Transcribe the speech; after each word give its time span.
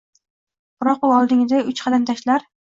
Biroq 0.83 1.05
u 1.09 1.11
oldingiday 1.17 1.63
uch 1.73 1.83
qadam 1.85 2.09
tashlar 2.13 2.51